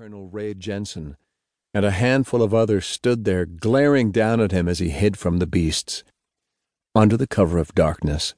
[0.00, 1.18] Colonel Ray Jensen,
[1.74, 5.36] and a handful of others stood there glaring down at him as he hid from
[5.36, 6.04] the beasts.
[6.94, 8.34] Under the cover of darkness,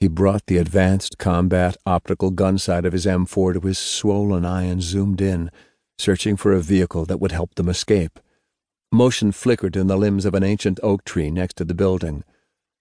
[0.00, 4.64] he brought the advanced combat optical gun sight of his M4 to his swollen eye
[4.64, 5.52] and zoomed in,
[5.98, 8.18] searching for a vehicle that would help them escape.
[8.90, 12.24] Motion flickered in the limbs of an ancient oak tree next to the building.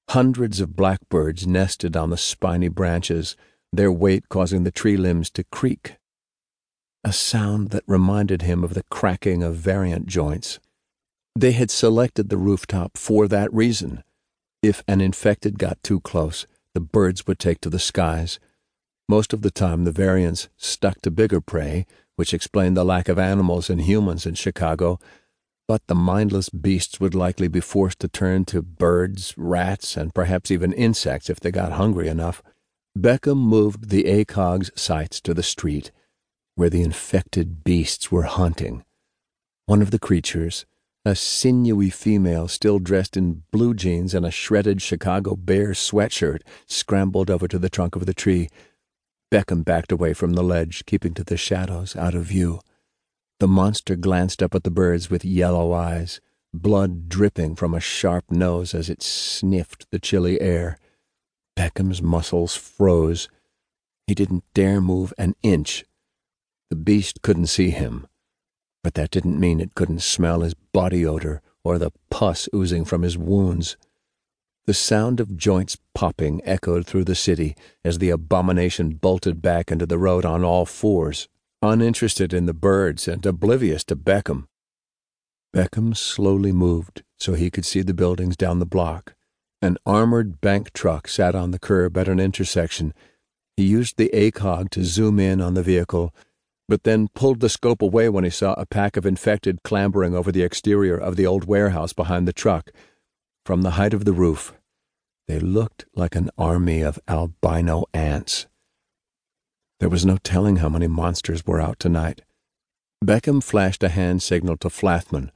[0.10, 3.36] Hundreds of blackbirds nested on the spiny branches,
[3.72, 5.98] their weight causing the tree limbs to creak.
[7.04, 10.60] A sound that reminded him of the cracking of variant joints.
[11.36, 14.04] They had selected the rooftop for that reason.
[14.62, 18.40] If an infected got too close, the birds would take to the skies.
[19.10, 23.20] Most of the time, the variants stuck to bigger prey, which explained the lack of
[23.20, 25.00] animals and humans in Chicago.
[25.68, 30.52] But the mindless beasts would likely be forced to turn to birds, rats, and perhaps
[30.52, 32.42] even insects if they got hungry enough.
[32.98, 35.92] Beckham moved the ACOG's sights to the street,
[36.56, 38.84] where the infected beasts were hunting.
[39.66, 40.66] One of the creatures,
[41.06, 47.30] a sinewy female still dressed in blue jeans and a shredded Chicago Bears sweatshirt, scrambled
[47.30, 48.50] over to the trunk of the tree.
[49.32, 52.60] Beckham backed away from the ledge, keeping to the shadows, out of view.
[53.40, 56.22] The monster glanced up at the birds with yellow eyes,
[56.54, 60.78] blood dripping from a sharp nose as it sniffed the chilly air.
[61.56, 63.28] Beckham's muscles froze.
[64.08, 65.84] He didn't dare move an inch.
[66.74, 68.08] The beast couldn't see him
[68.84, 73.04] but that didn't mean it couldn't smell his body odor or the pus oozing from
[73.04, 73.78] his wounds.
[74.66, 77.56] The sound of joints popping echoed through the city
[77.86, 81.28] as the abomination bolted back into the road on all fours,
[81.62, 84.48] uninterested in the birds and oblivious to Beckham.
[85.54, 89.16] Beckham slowly moved so he could see the buildings down the block.
[89.62, 92.94] An armored bank truck sat on the curb at an intersection.
[93.56, 96.14] He used the ACOG to zoom in on the vehicle
[96.68, 100.32] but then pulled the scope away when he saw a pack of infected clambering over
[100.32, 102.72] the exterior of the old warehouse behind the truck.
[103.46, 104.54] From the height of the roof,
[105.28, 108.48] they looked like an army of albino ants.
[109.80, 112.22] There was no telling how many monsters were out tonight.
[113.04, 115.30] Beckham flashed a hand signal to Flathman,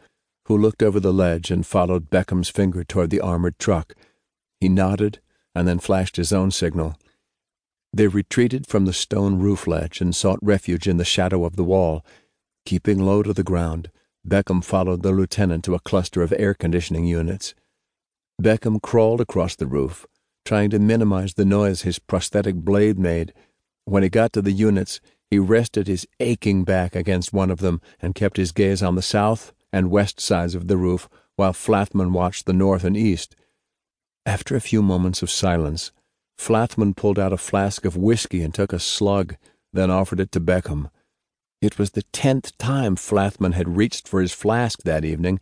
[0.46, 3.94] who looked over the ledge and followed Beckham's finger toward the armored truck.
[4.62, 5.20] He nodded
[5.54, 6.96] and then flashed his own signal.
[7.98, 11.64] They retreated from the stone roof ledge and sought refuge in the shadow of the
[11.64, 12.06] wall.
[12.64, 13.90] Keeping low to the ground,
[14.24, 17.56] Beckham followed the lieutenant to a cluster of air conditioning units.
[18.40, 20.06] Beckham crawled across the roof,
[20.46, 23.34] trying to minimize the noise his prosthetic blade made.
[23.86, 27.82] When he got to the units, he rested his aching back against one of them
[28.00, 32.12] and kept his gaze on the south and west sides of the roof while Flathman
[32.12, 33.36] watched the north and east.
[34.24, 35.92] After a few moments of silence,
[36.38, 39.36] Flathman pulled out a flask of whiskey and took a slug,
[39.74, 40.90] then offered it to Beckham.
[41.62, 45.40] It was the tenth time Flathman had reached for his flask that evening,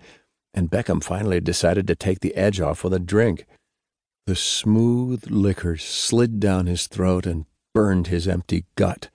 [0.54, 3.46] and Beckham finally decided to take the edge off with a drink.
[4.26, 9.10] The smooth liquor slid down his throat and burned his empty gut.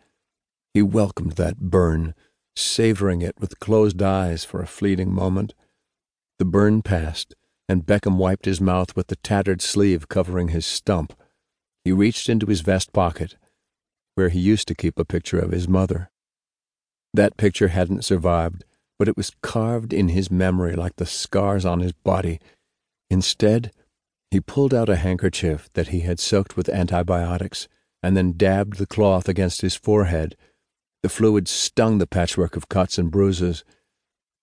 [0.74, 2.14] He welcomed that burn,
[2.54, 5.54] savoring it with closed eyes for a fleeting moment.
[6.38, 7.34] The burn passed,
[7.68, 11.14] and Beckham wiped his mouth with the tattered sleeve covering his stump.
[11.84, 13.36] He reached into his vest pocket,
[14.14, 16.10] where he used to keep a picture of his mother.
[17.14, 18.64] That picture hadn't survived,
[18.98, 22.38] but it was carved in his memory like the scars on his body.
[23.08, 23.72] Instead,
[24.30, 27.66] he pulled out a handkerchief that he had soaked with antibiotics
[28.02, 30.36] and then dabbed the cloth against his forehead.
[31.02, 33.64] The fluid stung the patchwork of cuts and bruises.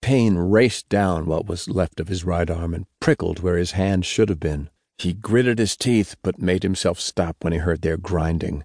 [0.02, 4.04] Pain raced down what was left of his right arm and prickled where his hand
[4.04, 4.68] should have been.
[4.98, 8.64] He gritted his teeth, but made himself stop when he heard their grinding.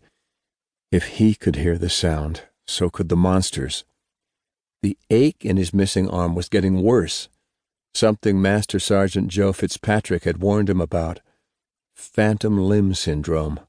[0.92, 3.86] If he could hear the sound, so could the monsters.
[4.82, 7.30] The ache in his missing arm was getting worse,
[7.94, 11.20] something Master Sergeant Joe Fitzpatrick had warned him about
[11.96, 13.60] phantom limb syndrome.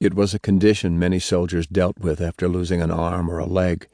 [0.00, 3.88] It was a condition many soldiers dealt with after losing an arm or a leg.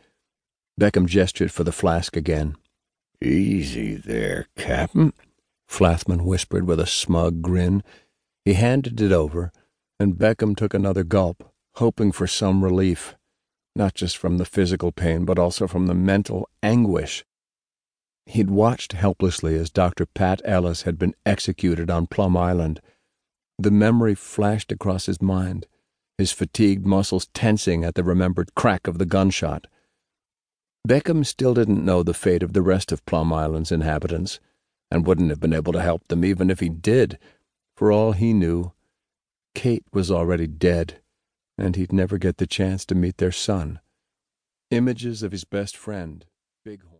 [0.78, 2.56] Beckham gestured for the flask again.
[3.22, 5.12] Easy there, Captain,
[5.72, 7.82] Flathman whispered with a smug grin
[8.44, 9.50] he handed it over,
[9.98, 13.16] and Beckham took another gulp, hoping for some relief,
[13.74, 17.24] not just from the physical pain, but also from the mental anguish.
[18.26, 20.04] He'd watched helplessly as Dr.
[20.04, 22.82] Pat Ellis had been executed on Plum Island.
[23.58, 25.66] The memory flashed across his mind,
[26.18, 29.66] his fatigued muscles tensing at the remembered crack of the gunshot.
[30.86, 34.38] Beckham still didn't know the fate of the rest of Plum Island's inhabitants,
[34.92, 37.18] and wouldn't have been able to help them even if he did
[37.74, 38.72] for all he knew,
[39.54, 41.00] Kate was already dead,
[41.56, 43.80] and he'd never get the chance to meet their son.
[44.70, 46.26] Images of his best friend,
[46.62, 46.90] Bighorn.